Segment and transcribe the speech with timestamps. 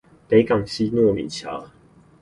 [0.27, 1.69] 北港溪糯米橋